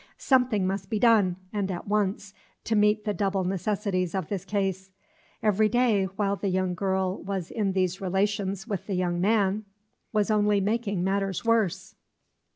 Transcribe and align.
Something 0.17 0.65
must 0.65 0.89
be 0.89 0.97
done, 0.97 1.35
and 1.53 1.69
at 1.69 1.87
once, 1.87 2.33
to 2.63 2.75
meet 2.75 3.05
the 3.05 3.13
double 3.13 3.43
necessities 3.43 4.15
of 4.15 4.29
this 4.29 4.45
case. 4.45 4.89
Every 5.43 5.69
day, 5.69 6.05
while 6.05 6.35
the 6.35 6.47
young 6.47 6.73
girl 6.73 7.21
was 7.21 7.51
in 7.51 7.73
these 7.73 8.01
relations 8.01 8.65
with 8.67 8.87
the 8.87 8.95
young 8.95 9.21
man, 9.21 9.63
was 10.11 10.31
only 10.31 10.59
making 10.59 11.03
matters 11.03 11.45
worse. 11.45 11.93